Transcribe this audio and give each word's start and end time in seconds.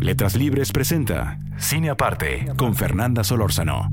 Letras 0.00 0.36
Libres 0.36 0.70
presenta 0.70 1.40
Cine 1.58 1.90
Aparte 1.90 2.46
con 2.56 2.76
Fernanda 2.76 3.24
Solórzano. 3.24 3.90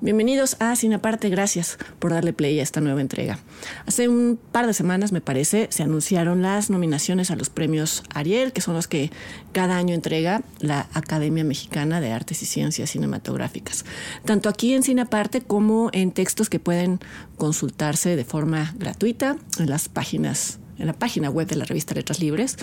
Bienvenidos 0.00 0.56
a 0.60 0.76
Cine 0.76 0.96
Aparte, 0.96 1.28
gracias 1.28 1.76
por 1.98 2.12
darle 2.12 2.32
play 2.32 2.60
a 2.60 2.62
esta 2.62 2.80
nueva 2.80 3.00
entrega. 3.00 3.40
Hace 3.84 4.08
un 4.08 4.38
par 4.52 4.66
de 4.68 4.74
semanas, 4.74 5.10
me 5.10 5.20
parece, 5.20 5.66
se 5.70 5.82
anunciaron 5.82 6.40
las 6.40 6.70
nominaciones 6.70 7.32
a 7.32 7.36
los 7.36 7.50
premios 7.50 8.04
Ariel, 8.14 8.52
que 8.52 8.60
son 8.60 8.74
los 8.74 8.86
que 8.86 9.10
cada 9.50 9.76
año 9.76 9.92
entrega 9.92 10.42
la 10.60 10.86
Academia 10.92 11.42
Mexicana 11.42 12.00
de 12.00 12.12
Artes 12.12 12.42
y 12.42 12.46
Ciencias 12.46 12.90
Cinematográficas. 12.90 13.84
Tanto 14.24 14.48
aquí 14.48 14.72
en 14.72 14.84
Cine 14.84 15.02
Aparte 15.02 15.40
como 15.40 15.90
en 15.92 16.12
textos 16.12 16.48
que 16.48 16.60
pueden 16.60 17.00
consultarse 17.38 18.14
de 18.14 18.24
forma 18.24 18.72
gratuita 18.78 19.36
en 19.58 19.68
las 19.68 19.88
páginas 19.88 20.60
en 20.78 20.86
la 20.86 20.92
página 20.92 21.30
web 21.30 21.46
de 21.46 21.56
la 21.56 21.64
revista 21.64 21.94
Letras 21.94 22.20
Libres. 22.20 22.56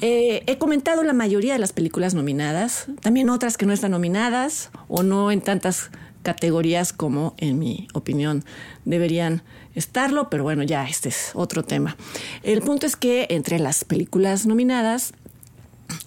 Eh, 0.00 0.42
he 0.46 0.58
comentado 0.58 1.02
la 1.02 1.12
mayoría 1.12 1.52
de 1.52 1.58
las 1.58 1.72
películas 1.72 2.14
nominadas, 2.14 2.86
también 3.00 3.30
otras 3.30 3.56
que 3.56 3.66
no 3.66 3.72
están 3.72 3.90
nominadas 3.90 4.70
o 4.88 5.02
no 5.02 5.30
en 5.30 5.40
tantas 5.40 5.90
categorías 6.22 6.92
como, 6.92 7.34
en 7.38 7.58
mi 7.58 7.88
opinión, 7.94 8.44
deberían 8.84 9.42
estarlo, 9.74 10.28
pero 10.28 10.42
bueno, 10.42 10.62
ya 10.62 10.86
este 10.86 11.08
es 11.08 11.30
otro 11.34 11.64
tema. 11.64 11.96
El 12.42 12.62
punto 12.62 12.86
es 12.86 12.96
que 12.96 13.26
entre 13.30 13.58
las 13.58 13.84
películas 13.84 14.46
nominadas 14.46 15.12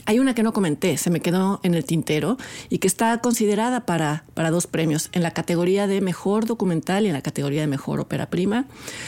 hay 0.05 0.19
una 0.19 0.35
que 0.35 0.43
no 0.43 0.53
comenté, 0.53 0.97
se 0.97 1.09
me 1.09 1.21
quedó 1.21 1.59
en 1.63 1.73
el 1.73 1.85
tintero 1.85 2.37
y 2.69 2.79
que 2.79 2.87
está 2.87 3.17
considerada 3.19 3.85
para, 3.85 4.25
para 4.33 4.51
dos 4.51 4.67
premios, 4.67 5.09
en 5.13 5.23
la 5.23 5.31
categoría 5.31 5.87
de 5.87 6.01
mejor 6.01 6.45
documental 6.45 7.05
y 7.05 7.07
en 7.07 7.13
la 7.13 7.21
categoría 7.21 7.61
de 7.61 7.67
mejor 7.67 7.99
ópera 7.99 8.29
prima. 8.29 8.65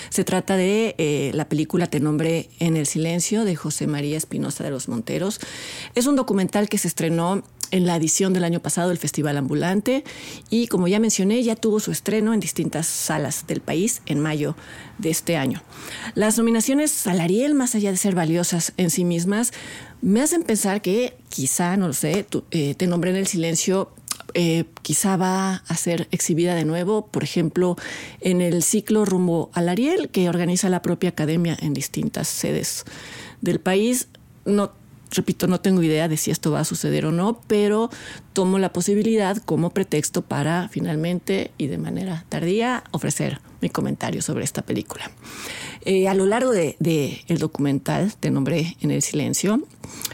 Se 0.10 0.24
trata 0.24 0.56
de 0.56 0.96
eh, 0.98 1.32
la 1.34 1.50
película 1.50 1.88
Te 1.88 2.00
nombré 2.00 2.50
en 2.60 2.78
el 2.78 2.86
silencio 2.86 3.44
de 3.46 3.56
José 3.56 3.88
María 3.88 4.18
Espinosa 4.18 4.64
de 4.64 4.70
los 4.70 4.88
Monteros. 4.88 5.40
Es 5.96 6.08
un 6.08 6.16
documental 6.16 6.70
que 6.70 6.78
se 6.78 6.88
estrenó 6.88 7.44
en 7.74 7.88
la 7.88 7.96
edición 7.96 8.34
del 8.34 8.44
año 8.44 8.62
pasado 8.62 8.90
del 8.90 9.00
Festival 9.00 9.36
Ambulante 9.36 10.04
y 10.52 10.68
como 10.68 10.88
ya 10.88 11.00
mencioné 11.00 11.42
ya 11.42 11.56
tuvo 11.56 11.80
su 11.80 11.92
estreno 11.92 12.34
en 12.34 12.40
distintas 12.40 12.86
salas 12.86 13.46
del 13.48 13.62
país 13.62 14.02
en 14.06 14.20
mayo 14.20 14.56
de 15.00 15.10
este 15.10 15.38
año. 15.38 15.64
Las 16.14 16.38
nominaciones 16.38 17.08
al 17.08 17.20
Ariel, 17.20 17.56
más 17.56 17.74
allá 17.74 17.90
de 17.90 17.98
ser 17.98 18.14
valiosas 18.14 18.74
en 18.78 18.92
sí 18.92 19.04
mismas, 19.06 19.54
me 20.02 20.22
hacen 20.22 20.44
pensar 20.44 20.82
que 20.84 21.18
quizá, 21.30 21.76
no 21.76 21.88
lo 21.88 21.94
sé, 21.94 22.28
eh, 22.52 22.76
Te 22.76 22.88
nombré 22.88 23.10
en 23.10 23.18
el 23.18 23.28
silencio 23.28 23.90
eh, 24.36 24.66
quizá 24.82 25.18
va 25.18 25.64
a 25.68 25.76
ser 25.76 26.08
exhibida 26.12 26.56
de 26.56 26.66
nuevo, 26.66 27.08
por 27.08 27.24
ejemplo, 27.24 27.76
en 28.22 28.42
el 28.42 28.62
ciclo 28.64 29.06
rumbo 29.06 29.50
al 29.54 29.70
Ariel 29.70 30.10
que 30.10 30.30
organiza 30.30 30.70
la 30.70 30.82
propia 30.82 31.10
academia 31.10 31.58
en 31.60 31.74
distintas 31.74 32.28
sedes 32.28 32.86
del 33.42 33.60
país. 33.60 34.08
No 34.46 34.72
repito, 35.14 35.48
no 35.48 35.62
tengo 35.62 35.82
idea 35.82 36.08
de 36.08 36.18
si 36.18 36.32
esto 36.32 36.52
va 36.52 36.62
a 36.62 36.66
suceder 36.66 37.06
o 37.06 37.12
no, 37.12 37.40
pero 37.48 37.90
tomo 38.34 38.60
la 38.60 38.74
posibilidad 38.74 39.38
como 39.38 39.70
pretexto 39.70 40.22
para 40.24 40.68
finalmente 40.70 41.52
y 41.58 41.68
de 41.68 41.78
manera 41.78 42.26
tardía 42.30 42.84
ofrecer 42.92 43.40
mi 43.62 43.70
comentario 43.70 44.22
sobre 44.22 44.44
esta 44.44 44.64
película. 44.64 45.10
Eh, 45.86 46.08
a 46.08 46.14
lo 46.14 46.26
largo 46.26 46.52
del 46.52 46.76
de, 46.80 47.24
el 47.28 47.38
documental, 47.38 48.14
te 48.20 48.32
nombré 48.32 48.76
en 48.82 48.92
el 48.92 49.02
silencio, 49.02 49.62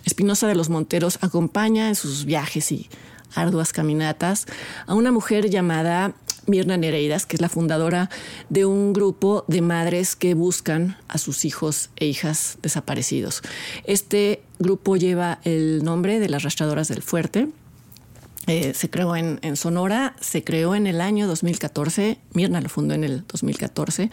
Espinosa 0.06 0.48
de 0.48 0.56
los 0.56 0.70
Monteros 0.70 1.20
acompaña 1.22 1.88
en 1.88 1.96
sus 1.96 2.26
viajes 2.26 2.72
y 2.72 2.90
arduas 3.36 3.74
caminatas 3.74 4.46
a 4.88 4.96
una 4.96 5.12
mujer 5.12 5.50
llamada 5.50 6.14
Mirna 6.50 6.78
Nereidas, 6.78 7.26
que 7.26 7.36
es 7.36 7.42
la 7.42 7.50
fundadora 7.50 8.10
de 8.50 8.66
un 8.66 8.94
grupo 8.94 9.46
de 9.48 9.62
madres 9.62 10.16
que 10.16 10.34
buscan 10.34 10.98
a 11.08 11.18
sus 11.18 11.46
hijos 11.46 11.90
e 11.96 12.08
hijas 12.08 12.58
desaparecidos. 12.62 13.42
Este 13.86 14.42
grupo 14.60 14.98
lleva 14.98 15.40
el 15.44 15.84
nombre 15.84 16.20
de 16.20 16.30
las 16.30 16.44
rastradoras 16.44 16.88
del 16.88 17.02
fuerte. 17.02 17.48
Eh, 18.48 18.74
se 18.74 18.90
creó 18.90 19.16
en, 19.16 19.56
Sonora, 19.56 20.16
se 20.22 20.44
creó 20.44 20.74
en 20.74 20.88
el 20.88 21.02
año 21.02 21.28
2014, 21.28 22.18
Mirna 22.34 22.62
lo 22.62 22.70
fundó 22.70 22.96
en 22.96 23.04
el 23.04 23.24
2014, 23.28 24.10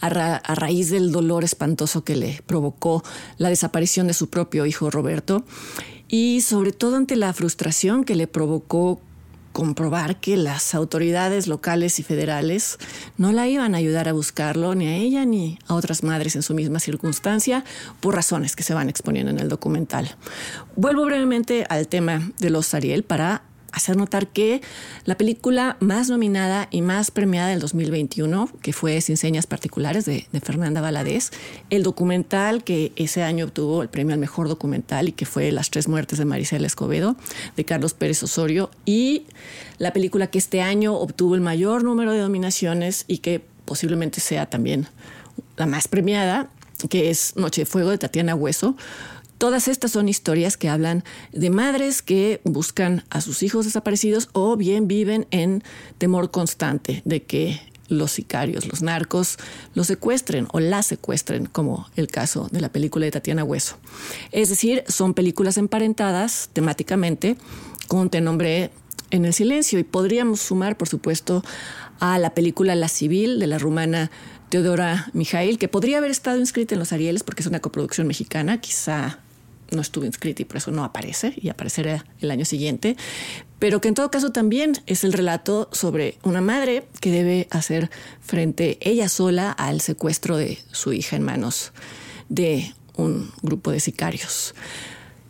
a, 0.00 0.06
a 0.06 0.54
raíz 0.54 0.90
del 0.90 1.10
dolor 1.10 1.42
espantoso 1.42 2.04
que 2.04 2.14
le 2.14 2.42
provocó 2.46 3.02
la 3.38 3.48
desaparición 3.48 4.06
de 4.06 4.14
su 4.14 4.30
propio 4.30 4.66
hijo 4.66 4.88
Roberto 4.90 5.44
y 6.06 6.42
sobre 6.42 6.72
todo 6.72 6.96
ante 6.96 7.16
la 7.16 7.32
frustración 7.32 8.04
que 8.04 8.14
le 8.14 8.28
provocó 8.28 9.00
comprobar 9.52 10.16
que 10.16 10.36
las 10.36 10.74
autoridades 10.74 11.46
locales 11.46 11.98
y 11.98 12.02
federales 12.02 12.78
no 13.16 13.32
la 13.32 13.48
iban 13.48 13.74
a 13.74 13.78
ayudar 13.78 14.08
a 14.08 14.12
buscarlo 14.12 14.74
ni 14.74 14.86
a 14.86 14.96
ella 14.96 15.24
ni 15.24 15.58
a 15.66 15.74
otras 15.74 16.02
madres 16.02 16.34
en 16.36 16.42
su 16.42 16.54
misma 16.54 16.80
circunstancia 16.80 17.64
por 18.00 18.14
razones 18.14 18.56
que 18.56 18.62
se 18.62 18.74
van 18.74 18.88
exponiendo 18.88 19.30
en 19.30 19.38
el 19.38 19.48
documental. 19.48 20.16
Vuelvo 20.76 21.04
brevemente 21.04 21.66
al 21.68 21.88
tema 21.88 22.32
de 22.38 22.50
los 22.50 22.74
Ariel 22.74 23.04
para 23.04 23.42
hacer 23.72 23.96
notar 23.96 24.28
que 24.28 24.60
la 25.04 25.16
película 25.16 25.76
más 25.80 26.08
nominada 26.08 26.68
y 26.70 26.82
más 26.82 27.10
premiada 27.10 27.48
del 27.48 27.60
2021, 27.60 28.48
que 28.60 28.72
fue 28.72 29.00
Sin 29.00 29.16
Señas 29.16 29.46
Particulares 29.46 30.04
de, 30.04 30.26
Fernanda 30.42 30.80
Valadez, 30.80 31.30
el 31.70 31.82
documental 31.82 32.64
que 32.64 32.92
ese 32.96 33.22
año 33.22 33.46
obtuvo 33.46 33.82
el 33.82 33.88
premio 33.88 34.12
al 34.12 34.20
mejor 34.20 34.48
documental 34.48 35.08
y 35.08 35.12
que 35.12 35.26
fue 35.26 35.50
Las 35.52 35.70
tres 35.70 35.88
muertes 35.88 36.18
de 36.18 36.24
Maricela 36.24 36.66
Escobedo, 36.66 37.16
de 37.56 37.64
Carlos 37.64 37.94
Pérez 37.94 38.22
Osorio, 38.22 38.70
y 38.84 39.24
la 39.78 39.92
película 39.92 40.26
que 40.28 40.38
este 40.38 40.60
año 40.60 40.94
obtuvo 40.94 41.34
el 41.34 41.40
mayor 41.40 41.84
número 41.84 42.12
de 42.12 42.20
nominaciones 42.20 43.04
y 43.08 43.18
que 43.18 43.42
posiblemente 43.64 44.20
sea 44.20 44.46
también 44.46 44.86
la 45.56 45.66
más 45.66 45.88
premiada, 45.88 46.50
que 46.88 47.10
es 47.10 47.36
Noche 47.36 47.62
de 47.62 47.66
Fuego 47.66 47.90
de 47.90 47.98
Tatiana 47.98 48.34
Hueso, 48.34 48.76
Todas 49.42 49.66
estas 49.66 49.90
son 49.90 50.08
historias 50.08 50.56
que 50.56 50.68
hablan 50.68 51.02
de 51.32 51.50
madres 51.50 52.00
que 52.00 52.40
buscan 52.44 53.02
a 53.10 53.20
sus 53.20 53.42
hijos 53.42 53.64
desaparecidos 53.64 54.28
o 54.34 54.56
bien 54.56 54.86
viven 54.86 55.26
en 55.32 55.64
temor 55.98 56.30
constante 56.30 57.02
de 57.04 57.24
que 57.24 57.60
los 57.88 58.12
sicarios, 58.12 58.68
los 58.68 58.82
narcos, 58.82 59.38
los 59.74 59.88
secuestren 59.88 60.46
o 60.52 60.60
la 60.60 60.84
secuestren, 60.84 61.46
como 61.46 61.88
el 61.96 62.06
caso 62.06 62.46
de 62.52 62.60
la 62.60 62.68
película 62.68 63.04
de 63.04 63.10
Tatiana 63.10 63.42
Hueso. 63.42 63.78
Es 64.30 64.48
decir, 64.48 64.84
son 64.86 65.12
películas 65.12 65.58
emparentadas 65.58 66.48
temáticamente 66.52 67.36
con 67.88 68.10
Te 68.10 68.20
nombré 68.20 68.70
en 69.10 69.24
el 69.24 69.34
silencio 69.34 69.80
y 69.80 69.82
podríamos 69.82 70.38
sumar, 70.38 70.78
por 70.78 70.88
supuesto, 70.88 71.42
a 71.98 72.16
la 72.20 72.32
película 72.32 72.76
La 72.76 72.86
Civil 72.86 73.40
de 73.40 73.48
la 73.48 73.58
rumana 73.58 74.12
Teodora 74.50 75.08
Mijail, 75.14 75.58
que 75.58 75.66
podría 75.66 75.98
haber 75.98 76.12
estado 76.12 76.38
inscrita 76.38 76.76
en 76.76 76.78
los 76.78 76.92
Arieles 76.92 77.24
porque 77.24 77.42
es 77.42 77.48
una 77.48 77.58
coproducción 77.58 78.06
mexicana, 78.06 78.60
quizá 78.60 79.18
no 79.72 79.80
estuvo 79.80 80.04
inscrita 80.04 80.42
y 80.42 80.44
por 80.44 80.58
eso 80.58 80.70
no 80.70 80.84
aparece 80.84 81.34
y 81.36 81.48
aparecerá 81.48 82.04
el 82.20 82.30
año 82.30 82.44
siguiente, 82.44 82.96
pero 83.58 83.80
que 83.80 83.88
en 83.88 83.94
todo 83.94 84.10
caso 84.10 84.30
también 84.30 84.72
es 84.86 85.04
el 85.04 85.12
relato 85.12 85.68
sobre 85.72 86.18
una 86.22 86.40
madre 86.40 86.86
que 87.00 87.10
debe 87.10 87.48
hacer 87.50 87.90
frente 88.20 88.78
ella 88.80 89.08
sola 89.08 89.50
al 89.52 89.80
secuestro 89.80 90.36
de 90.36 90.58
su 90.72 90.92
hija 90.92 91.16
en 91.16 91.22
manos 91.22 91.72
de 92.28 92.74
un 92.96 93.30
grupo 93.42 93.70
de 93.70 93.80
sicarios. 93.80 94.54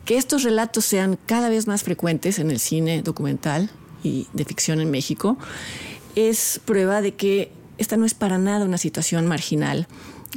Que 0.05 0.17
estos 0.17 0.43
relatos 0.43 0.85
sean 0.85 1.19
cada 1.27 1.49
vez 1.49 1.67
más 1.67 1.83
frecuentes 1.83 2.39
en 2.39 2.51
el 2.51 2.59
cine 2.59 3.03
documental 3.03 3.71
y 4.03 4.27
de 4.33 4.45
ficción 4.45 4.81
en 4.81 4.91
México 4.91 5.39
es 6.17 6.61
prueba 6.65 7.01
de 7.01 7.15
que 7.15 7.53
esta 7.79 7.97
no 7.97 8.05
es 8.05 8.15
para 8.15 8.39
nada 8.39 8.65
una 8.65 8.79
situación 8.79 9.27
marginal 9.27 9.87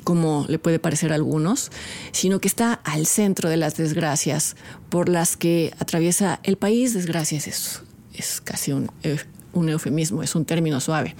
como 0.03 0.45
le 0.47 0.59
puede 0.59 0.80
parecer 0.80 1.12
a 1.12 1.15
algunos, 1.15 1.71
sino 2.12 2.39
que 2.39 2.47
está 2.47 2.74
al 2.74 3.06
centro 3.06 3.50
de 3.50 3.57
las 3.57 3.77
desgracias 3.77 4.56
por 4.89 5.09
las 5.09 5.38
que 5.38 5.74
atraviesa 5.80 6.39
el 6.44 6.57
país. 6.57 6.94
Desgracias 6.94 7.47
es, 7.47 7.81
es 8.13 8.42
casi 8.42 8.71
un, 8.71 8.92
un 9.53 9.69
eufemismo, 9.69 10.21
es 10.21 10.36
un 10.36 10.45
término 10.45 10.80
suave. 10.80 11.15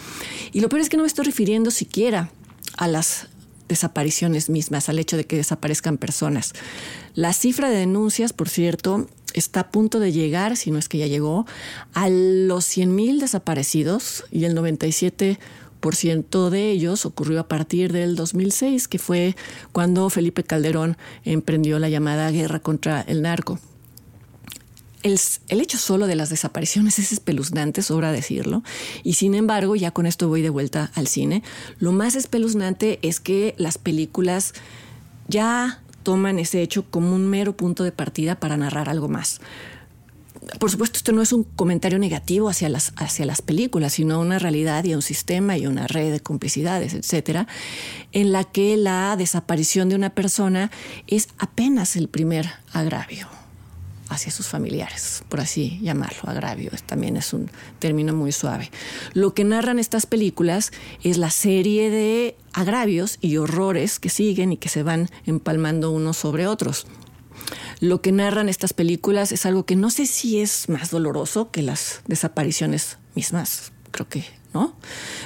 Y 0.52 0.60
lo 0.60 0.70
peor 0.70 0.82
es 0.82 0.90
que 0.90 0.98
no 0.98 1.04
me 1.04 1.08
estoy 1.08 1.26
refiriendo 1.26 1.72
siquiera 1.72 2.30
a 2.78 2.88
las 2.88 3.28
desapariciones 3.68 4.50
mismas, 4.50 4.90
al 4.90 5.00
hecho 5.00 5.18
de 5.18 5.26
que 5.26 5.38
desaparezcan 5.38 5.98
personas. 5.98 6.54
La 7.16 7.34
cifra 7.34 7.70
de 7.70 7.78
denuncias, 7.78 8.34
por 8.34 8.50
cierto, 8.50 9.08
está 9.34 9.62
a 9.62 9.72
punto 9.72 10.00
de 10.00 10.12
llegar, 10.12 10.56
si 10.56 10.72
no 10.72 10.78
es 10.78 10.88
que 10.88 10.98
ya 10.98 11.08
llegó, 11.08 11.46
a 11.94 12.10
los 12.10 12.66
100.000 12.66 13.20
desaparecidos 13.20 14.26
y 14.32 14.46
el 14.46 14.54
97 14.54 15.40
de 16.50 16.72
ellos 16.72 17.06
ocurrió 17.06 17.40
a 17.40 17.48
partir 17.48 17.94
del 17.94 18.16
2006, 18.16 18.88
que 18.88 18.98
fue 19.00 19.36
cuando 19.72 20.10
Felipe 20.10 20.44
Calderón 20.44 20.98
emprendió 21.24 21.78
la 21.80 21.90
llamada 21.90 22.32
guerra 22.32 22.60
contra 22.60 23.02
el 23.02 23.22
narco. 23.22 23.60
El, 25.04 25.20
el, 25.50 25.62
hecho 25.62 25.78
solo 25.78 26.08
de 26.08 26.16
las 26.16 26.32
desapariciones 26.32 26.98
es 26.98 27.12
espeluznante, 27.12 27.84
sobra 27.84 28.12
decirlo, 28.12 28.64
y 29.04 29.14
sin 29.14 29.36
embargo, 29.36 29.76
ya 29.76 29.92
con 29.92 30.08
esto 30.08 30.28
voy 30.28 30.42
de 30.42 30.50
vuelta 30.50 30.92
al 30.96 31.08
cine, 31.08 31.44
lo 31.78 31.92
más 31.92 32.16
espeluznante 32.16 32.98
es 33.04 33.20
que 33.20 33.54
las 33.60 33.78
películas 33.78 34.54
ya 35.28 35.84
toman 36.02 36.40
ese 36.40 36.64
hecho 36.64 36.86
como 36.90 37.14
un 37.14 37.28
mero 37.28 37.56
punto 37.56 37.84
de 37.84 37.92
partida 37.92 38.40
para 38.40 38.58
narrar 38.58 38.90
algo 38.90 39.08
más 39.08 39.42
por 40.60 40.72
supuesto, 40.72 40.98
esto 40.98 41.12
no 41.12 41.22
es 41.22 41.34
un 41.34 41.44
comentario 41.44 42.00
negativo 42.00 42.50
hacia 42.50 42.70
las, 42.70 42.94
hacia 42.98 43.26
las 43.26 43.42
películas, 43.42 43.94
sino 43.94 44.20
una 44.20 44.40
realidad 44.40 44.84
y 44.84 44.94
un 44.94 45.02
sistema 45.02 45.58
y 45.58 45.68
una 45.68 45.88
red 45.88 46.12
de 46.12 46.20
complicidades, 46.20 46.94
etcétera, 46.94 47.48
en 48.12 48.32
la 48.32 48.44
que 48.44 48.78
la 48.78 49.16
desaparición 49.18 49.90
de 49.90 49.96
una 49.96 50.12
persona 50.12 50.72
es 51.08 51.30
apenas 51.38 51.96
el 51.96 52.10
primer 52.10 52.50
agravio 52.72 53.28
hacia 54.10 54.32
sus 54.32 54.48
familiares, 54.48 55.24
por 55.30 55.40
así 55.40 55.80
llamarlo, 55.82 56.30
agravio, 56.30 56.70
también 56.86 57.18
es 57.18 57.34
un 57.34 57.50
término 57.80 58.14
muy 58.14 58.32
suave. 58.32 58.70
Lo 59.14 59.34
que 59.34 59.44
narran 59.44 59.80
estas 59.80 60.06
películas 60.06 60.72
es 61.04 61.18
la 61.18 61.32
serie 61.32 61.90
de 61.90 62.36
agravios 62.54 63.18
y 63.22 63.38
horrores 63.38 64.00
que 64.00 64.10
siguen 64.10 64.52
y 64.52 64.58
que 64.58 64.70
se 64.70 64.84
van 64.84 65.10
empalmando 65.26 65.90
unos 65.92 66.18
sobre 66.18 66.46
otros 66.48 66.86
lo 67.80 68.02
que 68.02 68.12
narran 68.12 68.50
estas 68.50 68.74
películas 68.74 69.32
es 69.32 69.46
algo 69.46 69.66
que 69.66 69.76
no 69.76 69.90
sé 69.90 70.06
si 70.06 70.40
es 70.40 70.70
más 70.70 70.92
doloroso 70.92 71.52
que 71.52 71.62
las 71.62 72.02
desapariciones 72.08 72.98
mismas, 73.16 73.72
creo 73.92 74.08
que 74.08 74.26
no, 74.54 74.74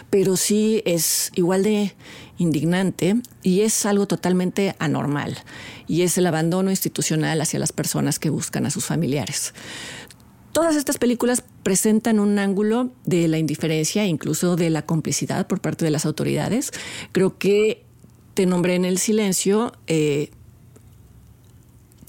pero 0.09 0.37
sí 0.37 0.81
es 0.85 1.31
igual 1.35 1.63
de 1.63 1.93
indignante 2.39 3.15
y 3.43 3.61
es 3.61 3.85
algo 3.85 4.07
totalmente 4.07 4.75
anormal 4.79 5.37
y 5.87 6.01
es 6.01 6.17
el 6.17 6.25
abandono 6.25 6.71
institucional 6.71 7.39
hacia 7.41 7.59
las 7.59 7.71
personas 7.71 8.17
que 8.17 8.31
buscan 8.31 8.65
a 8.65 8.71
sus 8.71 8.85
familiares. 8.85 9.53
Todas 10.51 10.75
estas 10.75 10.97
películas 10.97 11.43
presentan 11.61 12.19
un 12.19 12.39
ángulo 12.39 12.91
de 13.05 13.27
la 13.27 13.37
indiferencia, 13.37 14.05
incluso 14.07 14.55
de 14.55 14.71
la 14.71 14.81
complicidad 14.81 15.45
por 15.45 15.61
parte 15.61 15.85
de 15.85 15.91
las 15.91 16.07
autoridades. 16.07 16.71
Creo 17.11 17.37
que 17.37 17.85
te 18.33 18.47
nombré 18.47 18.75
en 18.75 18.85
el 18.85 18.97
silencio. 18.97 19.73
Eh, 19.85 20.31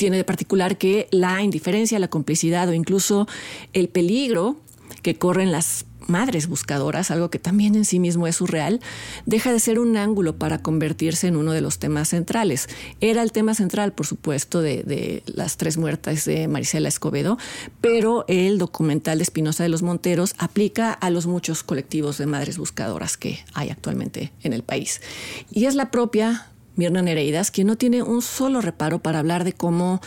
tiene 0.01 0.17
de 0.17 0.25
particular 0.25 0.79
que 0.79 1.09
la 1.11 1.43
indiferencia, 1.43 1.99
la 1.99 2.09
complicidad 2.09 2.67
o 2.71 2.73
incluso 2.73 3.29
el 3.75 3.91
peligro 3.91 4.57
que 5.03 5.17
corren 5.17 5.53
las 5.53 5.85
madres 6.09 6.47
buscadoras, 6.47 7.11
algo 7.11 7.29
que 7.29 7.39
también 7.39 7.75
en 7.75 7.85
sí 7.85 8.01
mismo 8.01 8.27
es 8.27 8.37
surreal, 8.37 8.81
deja 9.27 9.53
de 9.53 9.61
ser 9.61 9.79
un 9.79 9.99
ángulo 9.99 10.37
para 10.39 10.57
convertirse 10.63 11.27
en 11.27 11.37
uno 11.37 11.53
de 11.53 11.61
los 11.61 11.79
temas 11.79 12.09
centrales. 12.09 12.71
Era 13.03 13.23
el 13.23 13.31
tema 13.31 13.55
central, 13.55 13.93
por 13.93 14.07
supuesto, 14.07 14.63
de, 14.63 15.23
las 15.27 15.59
tres 15.59 15.77
muertas 15.77 16.25
de 16.25 16.49
Marisela 16.49 16.89
Escobedo, 16.89 17.37
pero 17.83 18.25
el 18.27 18.57
documental 18.57 19.19
de 19.19 19.25
Espinosa 19.25 19.65
de 19.65 19.69
los 19.69 19.83
Monteros 19.83 20.35
aplica 20.39 20.95
a 20.95 21.11
los 21.11 21.27
muchos 21.27 21.63
colectivos 21.63 22.17
de 22.17 22.25
madres 22.25 22.57
buscadoras 22.57 23.19
que 23.19 23.41
hay 23.53 23.69
actualmente 23.69 24.33
en 24.43 24.55
el 24.55 24.63
país. 24.63 25.03
Y 25.51 25.67
es 25.67 25.75
la 25.75 25.91
propia 25.91 26.50
Mirna 26.77 27.03
Nereidas, 27.03 27.51
quien 27.51 27.67
no 27.67 27.77
tiene 27.77 28.03
un 28.03 28.23
solo 28.23 28.61
reparo 28.61 29.01
para 29.01 29.19
hablar 29.19 29.45
de 29.45 29.53
cómo 29.53 30.01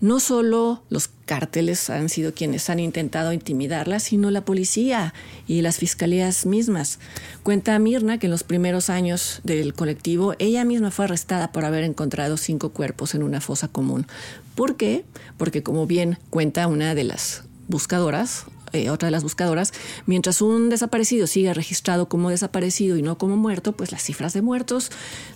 no 0.00 0.20
solo 0.20 0.84
los 0.90 1.08
cárteles 1.24 1.90
han 1.90 2.08
sido 2.08 2.32
quienes 2.32 2.70
han 2.70 2.78
intentado 2.78 3.32
intimidarla, 3.32 3.98
sino 3.98 4.30
la 4.30 4.44
policía 4.44 5.12
y 5.46 5.62
las 5.62 5.78
fiscalías 5.78 6.46
mismas. 6.46 7.00
Cuenta 7.42 7.78
Mirna 7.78 8.18
que 8.18 8.26
en 8.26 8.30
los 8.30 8.44
primeros 8.44 8.90
años 8.90 9.40
del 9.42 9.74
colectivo 9.74 10.34
ella 10.38 10.64
misma 10.64 10.90
fue 10.90 11.06
arrestada 11.06 11.50
por 11.50 11.64
haber 11.64 11.82
encontrado 11.82 12.36
cinco 12.36 12.70
cuerpos 12.70 13.14
en 13.14 13.22
una 13.24 13.40
fosa 13.40 13.68
común. 13.68 14.06
¿Por 14.54 14.76
qué? 14.76 15.04
Porque 15.36 15.62
como 15.62 15.86
bien 15.86 16.18
cuenta 16.30 16.68
una 16.68 16.94
de 16.94 17.04
las 17.04 17.42
buscadoras, 17.66 18.46
eh, 18.72 18.90
otra 18.90 19.06
de 19.06 19.12
las 19.12 19.22
buscadoras, 19.22 19.72
mientras 20.06 20.42
un 20.42 20.68
desaparecido 20.68 21.26
sigue 21.26 21.52
registrado 21.54 22.08
como 22.08 22.30
desaparecido 22.30 22.96
y 22.96 23.02
no 23.02 23.18
como 23.18 23.36
muerto, 23.36 23.72
pues 23.72 23.92
las 23.92 24.02
cifras 24.02 24.32
de 24.32 24.42
muertos 24.42 24.90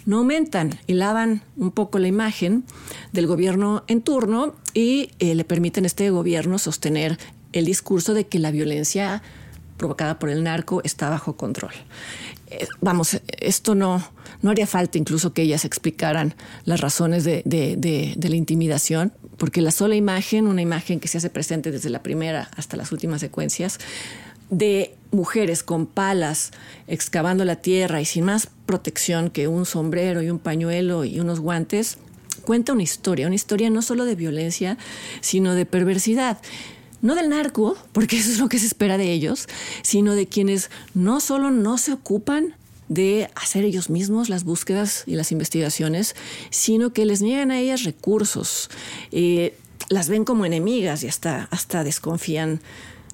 no 0.07 0.19
aumentan 0.19 0.79
y 0.87 0.95
lavan 0.95 1.43
un 1.57 1.71
poco 1.71 1.99
la 1.99 2.09
imagen 2.09 2.65
del 3.13 3.27
gobierno 3.27 3.85
en 3.87 4.03
turno 4.03 4.55
y 4.75 5.11
eh, 5.19 5.35
le 5.35 5.45
permiten 5.45 5.85
a 5.85 5.87
este 5.87 6.11
gobierno 6.11 6.59
sostener 6.59 7.19
el 7.53 7.65
discurso 7.65 8.15
de 8.15 8.27
que 8.27 8.39
la 8.39 8.51
violencia 8.51 9.23
provocada 9.77 10.19
por 10.19 10.31
el 10.31 10.45
narco 10.45 10.81
está 10.85 11.11
bajo 11.11 11.37
control. 11.37 11.73
Eh, 12.49 12.67
vamos, 12.81 13.21
esto 13.41 13.75
no, 13.75 14.03
no 14.43 14.51
haría 14.51 14.67
falta 14.67 14.99
incluso 14.99 15.33
que 15.33 15.43
ellas 15.43 15.65
explicaran 15.65 16.35
las 16.65 16.81
razones 16.81 17.25
de, 17.25 17.43
de, 17.45 18.29
la 18.29 18.37
intimidación, 18.37 19.13
porque 19.43 19.61
la 19.61 19.73
sola 19.73 19.97
imagen, 19.97 20.47
una 20.47 20.63
imagen 20.63 21.01
que 21.01 21.09
se 21.09 21.19
hace 21.19 21.29
presente 21.29 21.73
desde 21.73 21.91
la 21.91 22.01
primera 22.01 22.49
hasta 22.57 22.77
las 22.77 22.93
últimas 22.93 23.21
secuencias, 23.21 23.81
de 24.51 24.95
mujeres 25.11 25.65
con 25.65 25.87
palas 25.87 26.53
excavando 26.87 27.45
la 27.45 27.57
tierra 27.57 28.01
y 28.01 28.05
sin 28.05 28.25
más 28.25 28.49
protección 28.67 29.31
que 29.31 29.49
un 29.49 29.67
sombrero 29.67 30.23
y 30.23 30.31
un 30.31 30.39
pañuelo 30.39 31.05
y 31.05 31.19
unos 31.19 31.41
guantes, 31.41 31.99
cuenta 32.45 32.73
una 32.73 32.85
historia, 32.85 33.27
una 33.27 33.35
historia 33.35 33.69
no 33.69 33.83
solo 33.83 34.05
de 34.05 34.15
violencia, 34.15 34.79
sino 35.23 35.57
de 35.57 35.67
perversidad. 35.67 36.39
No 37.01 37.17
del 37.17 37.29
narco, 37.29 37.77
porque 37.91 38.19
eso 38.19 38.31
es 38.31 38.39
lo 38.39 38.49
que 38.49 38.61
se 38.61 38.67
espera 38.67 38.97
de 38.97 39.11
ellos, 39.11 39.49
sino 39.83 40.15
de 40.15 40.29
quienes 40.29 40.71
no 40.95 41.19
solo 41.19 41.51
no 41.51 41.79
se 41.79 41.93
ocupan 41.93 42.55
de 42.95 43.31
hacer 43.35 43.65
ellos 43.65 43.91
mismos 43.91 44.29
las 44.29 44.45
búsquedas 44.45 45.05
y 45.07 45.15
las 45.15 45.33
investigaciones, 45.33 46.15
sino 46.51 46.93
que 46.93 47.07
les 47.07 47.23
niegan 47.23 47.51
a 47.51 47.59
ellas 47.59 47.85
recursos, 47.85 48.71
eh, 49.11 49.55
las 49.89 50.09
ven 50.09 50.25
como 50.25 50.45
enemigas 50.45 51.03
y 51.03 51.09
hasta, 51.09 51.49
hasta 51.51 51.85
desconfían 51.85 52.61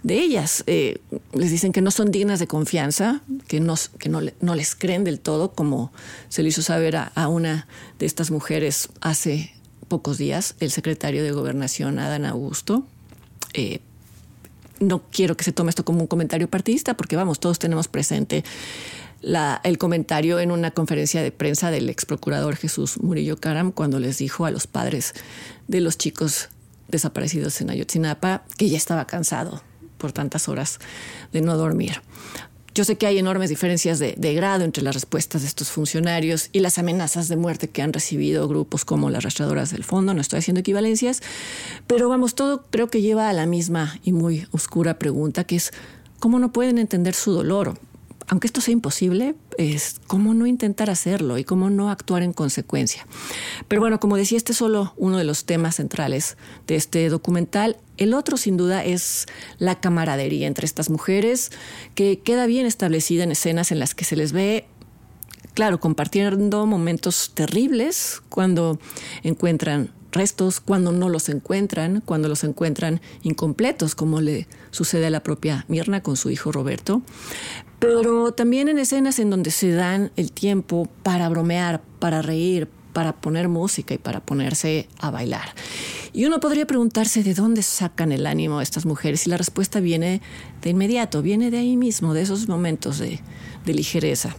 de 0.02 0.20
ellas. 0.20 0.64
Eh, 0.66 0.98
les 1.32 1.50
dicen 1.50 1.72
que 1.72 1.80
no 1.80 1.90
son 1.90 2.10
dignas 2.10 2.38
de 2.38 2.46
confianza, 2.46 3.22
que, 3.46 3.60
no, 3.60 3.74
que 3.98 4.08
no, 4.08 4.20
no, 4.40 4.54
les 4.54 4.74
creen 4.74 5.04
del 5.04 5.20
todo, 5.20 5.52
como 5.52 5.92
se 6.28 6.42
le 6.42 6.48
hizo 6.48 6.62
saber 6.62 6.96
a, 6.96 7.28
una 7.28 7.66
de 7.98 8.06
estas 8.06 8.30
mujeres 8.30 8.88
hace 9.00 9.52
pocos 9.88 10.18
días, 10.18 10.54
el 10.60 10.70
secretario 10.70 11.24
de 11.24 11.32
Gobernación, 11.32 11.98
Adán 11.98 12.26
Augusto, 12.26 12.84
eh, 13.54 13.80
no 14.80 15.02
quiero 15.10 15.36
que 15.36 15.44
se 15.44 15.52
tome 15.52 15.70
esto 15.70 15.84
como 15.84 16.00
un 16.00 16.06
comentario 16.06 16.48
partidista, 16.48 16.94
porque 16.94 17.16
vamos, 17.16 17.40
todos 17.40 17.58
tenemos 17.58 17.88
presente 17.88 18.44
el 19.64 19.78
comentario 19.78 20.38
en 20.38 20.50
una 20.50 20.70
conferencia 20.70 21.22
de 21.22 21.32
prensa 21.32 21.70
del 21.70 21.90
ex 21.90 22.06
procurador 22.06 22.56
Jesús 22.56 23.02
Murillo 23.02 23.36
Caram 23.36 23.72
cuando 23.72 23.98
les 23.98 24.18
dijo 24.18 24.46
a 24.46 24.50
los 24.50 24.66
padres 24.66 25.14
de 25.66 25.80
los 25.80 25.98
chicos 25.98 26.50
desaparecidos 26.86 27.60
en 27.60 27.70
Ayotzinapa 27.70 28.44
que 28.56 28.68
ya 28.68 28.76
estaba 28.76 29.06
cansado 29.06 29.60
por 29.98 30.12
tantas 30.12 30.48
horas 30.48 30.78
de 31.32 31.40
no 31.40 31.56
dormir. 31.56 32.00
Yo 32.78 32.84
sé 32.84 32.96
que 32.96 33.08
hay 33.08 33.18
enormes 33.18 33.48
diferencias 33.48 33.98
de, 33.98 34.34
grado 34.34 34.62
entre 34.62 34.84
las 34.84 34.94
respuestas 34.94 35.42
de 35.42 35.48
estos 35.48 35.68
funcionarios 35.68 36.48
y 36.52 36.60
las 36.60 36.78
amenazas 36.78 37.26
de 37.26 37.34
muerte 37.34 37.68
que 37.68 37.82
han 37.82 37.92
recibido 37.92 38.46
grupos 38.46 38.84
como 38.84 39.10
las 39.10 39.18
arrastradoras 39.18 39.72
del 39.72 39.82
fondo. 39.82 40.14
No 40.14 40.20
estoy 40.20 40.38
haciendo 40.38 40.60
equivalencias, 40.60 41.20
pero 41.88 42.08
vamos, 42.08 42.36
todo 42.36 42.66
creo 42.70 42.86
que 42.86 43.02
lleva 43.02 43.28
a 43.28 43.32
la 43.32 43.46
misma 43.46 43.98
y 44.04 44.12
muy 44.12 44.46
oscura 44.52 44.96
pregunta, 44.96 45.42
que 45.42 45.56
es 45.56 45.72
cómo 46.20 46.38
no 46.38 46.52
pueden 46.52 46.78
entender 46.78 47.14
su 47.14 47.32
dolor 47.32 47.80
aunque 48.30 48.46
esto 48.46 48.60
sea 48.60 48.72
imposible, 48.72 49.34
es 49.56 50.00
cómo 50.06 50.34
no 50.34 50.46
intentar 50.46 50.90
hacerlo 50.90 51.38
y 51.38 51.44
cómo 51.44 51.70
no 51.70 51.90
actuar 51.90 52.22
en 52.22 52.34
consecuencia. 52.34 53.06
Pero 53.68 53.80
bueno, 53.80 54.00
como 54.00 54.18
decía, 54.18 54.36
este 54.36 54.52
es 54.52 54.58
solo 54.58 54.92
uno 54.98 55.16
de 55.16 55.24
los 55.24 55.46
temas 55.46 55.76
centrales 55.76 56.36
de 56.66 56.76
este 56.76 57.08
documental. 57.08 57.78
El 57.98 58.14
otro, 58.14 58.36
sin 58.36 58.56
duda, 58.56 58.84
es 58.84 59.26
la 59.58 59.80
camaradería 59.80 60.46
entre 60.46 60.64
estas 60.64 60.88
mujeres, 60.88 61.50
que 61.94 62.20
queda 62.20 62.46
bien 62.46 62.64
establecida 62.64 63.24
en 63.24 63.32
escenas 63.32 63.70
en 63.72 63.78
las 63.78 63.94
que 63.94 64.04
se 64.04 64.16
les 64.16 64.32
ve 64.32 64.66
claro, 65.58 65.80
compartiendo 65.80 66.66
momentos 66.66 67.32
terribles 67.34 68.22
cuando 68.28 68.78
encuentran 69.24 69.90
restos, 70.12 70.60
cuando 70.60 70.92
no 70.92 71.08
los 71.08 71.28
encuentran, 71.28 72.00
cuando 72.00 72.28
los 72.28 72.44
encuentran 72.44 73.00
incompletos, 73.24 73.96
como 73.96 74.20
le 74.20 74.46
sucede 74.70 75.06
a 75.06 75.10
la 75.10 75.24
propia 75.24 75.64
Mirna 75.66 76.00
con 76.00 76.16
su 76.16 76.30
hijo 76.30 76.52
Roberto, 76.52 77.02
pero 77.80 78.30
también 78.32 78.68
en 78.68 78.78
escenas 78.78 79.18
en 79.18 79.30
donde 79.30 79.50
se 79.50 79.72
dan 79.72 80.12
el 80.14 80.30
tiempo 80.30 80.88
para 81.02 81.28
bromear, 81.28 81.82
para 81.98 82.22
reír, 82.22 82.68
para 82.98 83.12
poner 83.12 83.48
música 83.48 83.94
y 83.94 83.98
para 83.98 84.18
ponerse 84.18 84.88
a 84.98 85.12
bailar. 85.12 85.54
Y 86.12 86.24
uno 86.24 86.40
podría 86.40 86.66
preguntarse 86.66 87.22
de 87.22 87.32
dónde 87.32 87.62
sacan 87.62 88.10
el 88.10 88.26
ánimo 88.26 88.60
estas 88.60 88.86
mujeres 88.86 89.24
y 89.24 89.30
la 89.30 89.36
respuesta 89.36 89.78
viene 89.78 90.20
de 90.62 90.70
inmediato, 90.70 91.22
viene 91.22 91.52
de 91.52 91.58
ahí 91.58 91.76
mismo, 91.76 92.12
de 92.12 92.22
esos 92.22 92.48
momentos 92.48 92.98
de, 92.98 93.20
ligereza. 93.66 94.34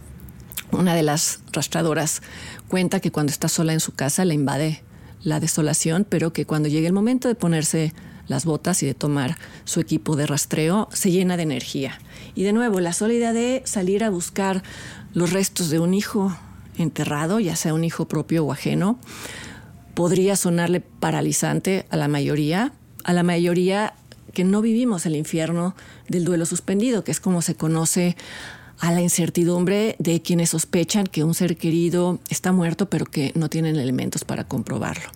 Una 0.72 0.94
de 0.94 1.02
las 1.02 1.40
rastradoras 1.52 2.20
cuenta 2.68 3.00
que 3.00 3.10
cuando 3.10 3.32
está 3.32 3.48
sola 3.48 3.72
en 3.72 3.80
su 3.80 3.92
casa 3.92 4.26
le 4.26 4.34
invade 4.34 4.82
la 5.22 5.40
desolación, 5.40 6.04
pero 6.06 6.34
que 6.34 6.44
cuando 6.44 6.68
llega 6.68 6.86
el 6.86 6.92
momento 6.92 7.28
de 7.28 7.36
ponerse 7.36 7.94
las 8.28 8.44
botas 8.44 8.82
y 8.82 8.86
de 8.86 8.92
tomar 8.92 9.38
su 9.64 9.80
equipo 9.80 10.16
de 10.16 10.26
rastreo, 10.26 10.90
se 10.92 11.10
llena 11.10 11.38
de 11.38 11.44
energía. 11.44 11.98
Y 12.34 12.42
de 12.42 12.52
nuevo, 12.52 12.78
la 12.80 12.92
sola 12.92 13.14
idea 13.14 13.32
de 13.32 13.62
salir 13.64 14.04
a 14.04 14.10
buscar 14.10 14.62
los 15.14 15.32
restos 15.32 15.70
de 15.70 15.78
un 15.78 15.94
hijo 15.94 16.36
enterrado, 16.76 17.40
ya 17.40 17.56
sea 17.56 17.74
un 17.74 17.84
hijo 17.84 18.06
propio 18.06 18.44
o 18.44 18.52
ajeno, 18.52 18.98
podría 19.94 20.36
sonarle 20.36 20.80
paralizante 20.80 21.86
a 21.90 21.96
la 21.96 22.08
mayoría, 22.08 22.72
a 23.04 23.12
la 23.12 23.22
mayoría 23.22 23.94
que 24.32 24.44
no 24.44 24.62
vivimos 24.62 25.06
el 25.06 25.16
infierno 25.16 25.74
del 26.08 26.24
duelo 26.24 26.46
suspendido, 26.46 27.04
que 27.04 27.10
es 27.10 27.20
como 27.20 27.42
se 27.42 27.54
conoce 27.54 28.16
a 28.78 28.92
la 28.92 29.02
incertidumbre 29.02 29.96
de 29.98 30.22
quienes 30.22 30.50
sospechan 30.50 31.06
que 31.06 31.22
un 31.22 31.34
ser 31.34 31.56
querido 31.56 32.18
está 32.30 32.50
muerto 32.50 32.88
pero 32.88 33.04
que 33.04 33.32
no 33.34 33.50
tienen 33.50 33.76
elementos 33.76 34.24
para 34.24 34.44
comprobarlo. 34.44 35.10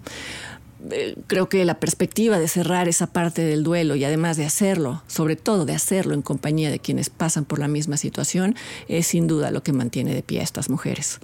Eh, 0.91 1.17
creo 1.27 1.49
que 1.49 1.65
la 1.65 1.81
perspectiva 1.81 2.39
de 2.39 2.49
cerrar 2.49 2.89
esa 2.89 3.07
parte 3.07 3.43
del 3.43 3.63
duelo 3.63 3.97
y 3.97 4.05
además 4.05 4.37
de 4.37 4.45
hacerlo, 4.45 5.03
sobre 5.07 5.37
todo 5.37 5.65
de 5.65 5.75
hacerlo 5.75 6.15
en 6.15 6.23
compañía 6.23 6.71
de 6.71 6.79
quienes 6.79 7.11
pasan 7.11 7.45
por 7.45 7.59
la 7.59 7.69
misma 7.69 7.97
situación, 7.97 8.55
es 8.89 9.07
sin 9.07 9.27
duda 9.27 9.51
lo 9.51 9.63
que 9.63 9.73
mantiene 9.73 10.15
de 10.15 10.23
pie 10.23 10.41
a 10.41 10.45
estas 10.45 10.69
mujeres. 10.69 11.21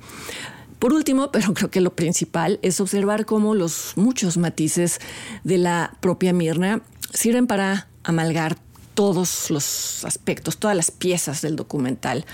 Por 0.79 0.93
último, 0.93 1.31
pero 1.33 1.53
creo 1.55 1.71
que 1.71 1.81
lo 1.81 1.95
principal 1.95 2.59
es 2.63 2.81
observar 2.81 3.27
cómo 3.27 3.55
los 3.55 3.93
muchos 3.97 4.37
matices 4.37 5.01
de 5.45 5.59
la 5.59 5.97
propia 6.01 6.33
Mirna 6.33 6.83
sirven 7.13 7.47
para 7.47 7.89
amalgar 8.03 8.57
todos 8.95 9.51
los 9.51 10.05
aspectos, 10.05 10.59
todas 10.59 10.77
las 10.77 10.91
piezas 10.91 11.43
del 11.43 11.57
documental. 11.57 12.27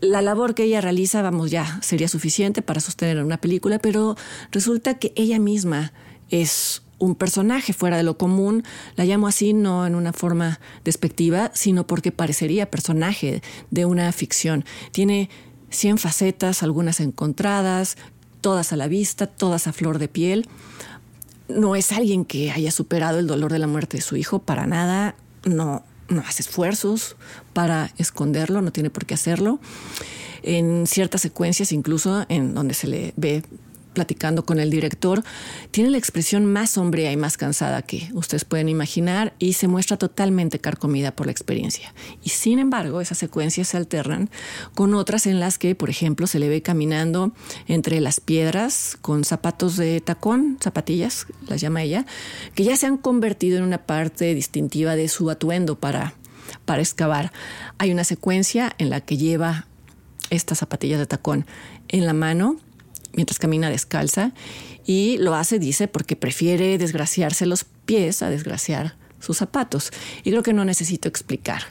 La 0.00 0.22
labor 0.22 0.54
que 0.54 0.64
ella 0.64 0.80
realiza, 0.80 1.22
vamos, 1.22 1.50
ya 1.50 1.80
sería 1.82 2.06
suficiente 2.06 2.62
para 2.62 2.80
sostener 2.80 3.22
una 3.24 3.38
película, 3.38 3.78
pero 3.78 4.16
resulta 4.52 4.98
que 4.98 5.12
ella 5.16 5.38
misma 5.38 5.92
es 6.30 6.82
un 6.98 7.14
personaje 7.14 7.72
fuera 7.72 7.96
de 7.96 8.02
lo 8.02 8.16
común. 8.16 8.64
La 8.96 9.04
llamo 9.04 9.26
así 9.26 9.52
no 9.52 9.86
en 9.86 9.94
una 9.94 10.12
forma 10.12 10.60
despectiva, 10.84 11.50
sino 11.54 11.86
porque 11.86 12.12
parecería 12.12 12.70
personaje 12.70 13.42
de 13.70 13.84
una 13.84 14.10
ficción. 14.12 14.64
Tiene 14.92 15.28
100 15.70 15.98
facetas, 15.98 16.62
algunas 16.62 17.00
encontradas, 17.00 17.96
todas 18.40 18.72
a 18.72 18.76
la 18.76 18.88
vista, 18.88 19.26
todas 19.26 19.66
a 19.66 19.72
flor 19.72 19.98
de 19.98 20.08
piel. 20.08 20.48
No 21.48 21.76
es 21.76 21.92
alguien 21.92 22.24
que 22.24 22.50
haya 22.50 22.70
superado 22.70 23.18
el 23.18 23.26
dolor 23.26 23.52
de 23.52 23.58
la 23.58 23.66
muerte 23.66 23.98
de 23.98 24.02
su 24.02 24.16
hijo, 24.16 24.40
para 24.40 24.66
nada. 24.66 25.14
No, 25.44 25.84
no 26.08 26.22
hace 26.26 26.42
esfuerzos 26.42 27.16
para 27.52 27.92
esconderlo, 27.98 28.62
no 28.62 28.72
tiene 28.72 28.90
por 28.90 29.06
qué 29.06 29.14
hacerlo. 29.14 29.60
En 30.42 30.86
ciertas 30.86 31.20
secuencias, 31.20 31.72
incluso 31.72 32.24
en 32.28 32.54
donde 32.54 32.74
se 32.74 32.86
le 32.86 33.12
ve 33.16 33.42
platicando 33.96 34.44
con 34.44 34.60
el 34.60 34.68
director, 34.68 35.24
tiene 35.70 35.88
la 35.88 35.96
expresión 35.96 36.44
más 36.44 36.72
sombría 36.72 37.10
y 37.12 37.16
más 37.16 37.38
cansada 37.38 37.80
que 37.80 38.10
ustedes 38.12 38.44
pueden 38.44 38.68
imaginar 38.68 39.32
y 39.38 39.54
se 39.54 39.68
muestra 39.68 39.96
totalmente 39.96 40.58
carcomida 40.58 41.16
por 41.16 41.24
la 41.24 41.32
experiencia. 41.32 41.94
Y 42.22 42.28
sin 42.28 42.58
embargo, 42.58 43.00
esas 43.00 43.16
secuencias 43.16 43.68
se 43.68 43.78
alternan 43.78 44.28
con 44.74 44.94
otras 44.94 45.26
en 45.26 45.40
las 45.40 45.56
que, 45.56 45.74
por 45.74 45.88
ejemplo, 45.88 46.26
se 46.26 46.38
le 46.38 46.50
ve 46.50 46.60
caminando 46.60 47.32
entre 47.68 48.00
las 48.00 48.20
piedras 48.20 48.98
con 49.00 49.24
zapatos 49.24 49.78
de 49.78 50.02
tacón, 50.02 50.58
zapatillas, 50.60 51.26
las 51.48 51.62
llama 51.62 51.82
ella, 51.82 52.04
que 52.54 52.64
ya 52.64 52.76
se 52.76 52.84
han 52.84 52.98
convertido 52.98 53.56
en 53.56 53.64
una 53.64 53.86
parte 53.86 54.34
distintiva 54.34 54.94
de 54.94 55.08
su 55.08 55.30
atuendo 55.30 55.80
para, 55.80 56.12
para 56.66 56.82
excavar. 56.82 57.32
Hay 57.78 57.92
una 57.92 58.04
secuencia 58.04 58.74
en 58.76 58.90
la 58.90 59.00
que 59.00 59.16
lleva 59.16 59.66
estas 60.28 60.58
zapatillas 60.58 60.98
de 60.98 61.06
tacón 61.06 61.46
en 61.88 62.04
la 62.04 62.12
mano 62.12 62.56
mientras 63.16 63.38
camina 63.38 63.70
descalza 63.70 64.32
y 64.84 65.18
lo 65.18 65.34
hace, 65.34 65.58
dice, 65.58 65.88
porque 65.88 66.14
prefiere 66.14 66.78
desgraciarse 66.78 67.46
los 67.46 67.64
pies 67.64 68.22
a 68.22 68.30
desgraciar 68.30 68.96
sus 69.18 69.38
zapatos. 69.38 69.90
Y 70.22 70.30
creo 70.30 70.42
que 70.42 70.52
no 70.52 70.64
necesito 70.64 71.08
explicar, 71.08 71.62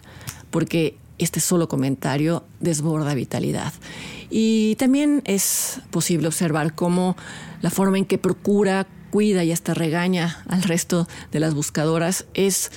porque 0.52 0.98
este 1.18 1.40
solo 1.40 1.70
comentario 1.70 2.44
desborda 2.60 3.14
vitalidad. 3.14 3.74
Y 4.30 4.76
también 4.76 5.22
es 5.26 5.80
posible 5.92 6.28
observar 6.28 6.76
cómo 6.76 7.16
la 7.62 7.70
forma 7.70 7.98
en 7.98 8.06
que 8.06 8.18
procura, 8.18 8.88
cuida 9.12 9.46
y 9.46 9.54
hasta 9.54 9.74
regaña 9.74 10.44
al 10.50 10.64
resto 10.64 11.08
de 11.32 11.40
las 11.40 11.54
buscadoras 11.54 12.26
es 12.34 12.72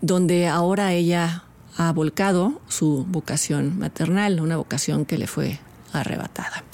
donde 0.00 0.46
ahora 0.46 0.94
ella 0.94 1.44
ha 1.76 1.92
volcado 1.92 2.62
su 2.68 3.04
vocación 3.06 3.78
maternal, 3.78 4.40
una 4.40 4.56
vocación 4.56 5.04
que 5.04 5.18
le 5.18 5.26
fue 5.26 5.58
arrebatada. 6.00 6.64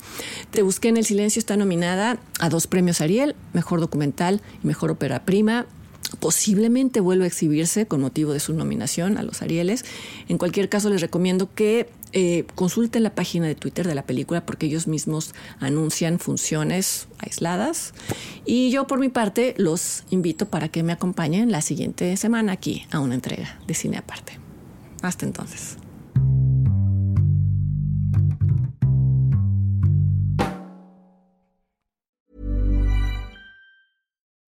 Te 0.51 0.63
busqué 0.63 0.89
en 0.89 0.97
el 0.97 1.05
silencio 1.05 1.39
está 1.39 1.57
nominada 1.57 2.19
a 2.41 2.49
dos 2.49 2.67
premios 2.67 3.01
Ariel, 3.01 3.37
mejor 3.53 3.81
documental 3.81 4.43
y 4.63 4.67
mejor 4.67 4.91
ópera 4.91 5.25
prima. 5.25 5.67
Posiblemente 6.19 7.01
vuelva 7.01 7.25
a 7.25 7.29
exhibirse 7.29 7.87
con 7.87 8.01
motivo 8.01 8.33
de 8.33 8.41
su 8.41 8.53
nominación 8.53 9.17
a 9.17 9.23
los 9.23 9.43
Arieles. 9.43 9.85
En 10.29 10.39
cualquier 10.39 10.69
caso, 10.69 10.91
les 10.91 11.01
recomiendo 11.01 11.55
que 11.55 11.89
eh, 12.13 12.47
consulten 12.57 13.05
la 13.05 13.15
página 13.15 13.47
de 13.47 13.55
Twitter 13.55 13.87
de 13.87 13.95
la 13.95 14.03
película 14.03 14.45
porque 14.45 14.67
ellos 14.67 14.89
mismos 14.89 15.35
anuncian 15.61 16.19
funciones 16.19 17.07
aisladas. 17.19 17.95
Y 18.45 18.71
yo, 18.71 18.89
por 18.89 18.99
mi 18.99 19.09
parte, 19.09 19.55
los 19.57 20.03
invito 20.11 20.49
para 20.49 20.69
que 20.69 20.83
me 20.83 20.93
acompañen 20.93 21.53
la 21.53 21.61
siguiente 21.61 22.17
semana 22.17 22.53
aquí 22.53 22.87
a 22.91 22.99
una 22.99 23.15
entrega 23.15 23.61
de 23.69 23.75
cine 23.75 23.99
aparte. 23.99 24.39
Hasta 25.03 25.25
entonces. 25.27 25.77